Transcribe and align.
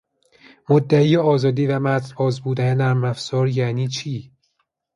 مدعی 0.69 1.17
آزادی 1.17 1.67
و 1.67 1.79
متنباز 1.79 2.41
بودن 2.41 2.75
نرمافزار 2.75 3.47
یعنی 3.47 3.87
چی؟ 3.87 4.31